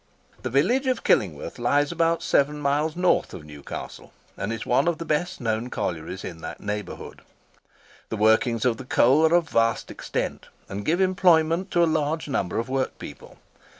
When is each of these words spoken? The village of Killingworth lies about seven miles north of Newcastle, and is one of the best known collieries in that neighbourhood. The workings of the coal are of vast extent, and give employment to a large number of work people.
The 0.41 0.49
village 0.49 0.87
of 0.87 1.03
Killingworth 1.03 1.59
lies 1.59 1.91
about 1.91 2.23
seven 2.23 2.57
miles 2.57 2.95
north 2.95 3.35
of 3.35 3.45
Newcastle, 3.45 4.11
and 4.35 4.51
is 4.51 4.65
one 4.65 4.87
of 4.87 4.97
the 4.97 5.05
best 5.05 5.39
known 5.39 5.69
collieries 5.69 6.23
in 6.23 6.41
that 6.41 6.59
neighbourhood. 6.59 7.21
The 8.09 8.17
workings 8.17 8.65
of 8.65 8.77
the 8.77 8.85
coal 8.85 9.23
are 9.27 9.35
of 9.35 9.49
vast 9.49 9.91
extent, 9.91 10.47
and 10.67 10.83
give 10.85 11.01
employment 11.01 11.69
to 11.73 11.83
a 11.83 11.95
large 12.01 12.27
number 12.27 12.57
of 12.57 12.67
work 12.67 12.97
people. 12.97 13.37